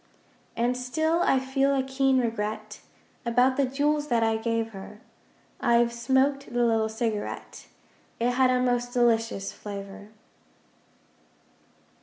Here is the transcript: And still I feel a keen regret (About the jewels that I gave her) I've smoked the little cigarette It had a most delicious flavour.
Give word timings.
And 0.55 0.75
still 0.75 1.21
I 1.21 1.37
feel 1.39 1.75
a 1.75 1.83
keen 1.83 2.17
regret 2.17 2.81
(About 3.23 3.55
the 3.55 3.67
jewels 3.67 4.07
that 4.07 4.23
I 4.23 4.35
gave 4.35 4.69
her) 4.71 4.99
I've 5.59 5.93
smoked 5.93 6.51
the 6.51 6.63
little 6.65 6.89
cigarette 6.89 7.67
It 8.19 8.31
had 8.31 8.49
a 8.49 8.59
most 8.59 8.93
delicious 8.93 9.51
flavour. 9.51 10.09